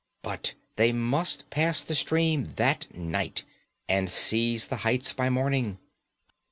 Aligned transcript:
But 0.23 0.55
they 0.77 0.91
must 0.91 1.47
pass 1.51 1.83
the 1.83 1.93
stream 1.93 2.45
that 2.55 2.91
night, 2.91 3.43
and 3.87 4.09
seize 4.09 4.65
the 4.65 4.77
heights 4.77 5.13
by 5.13 5.29
morning. 5.29 5.77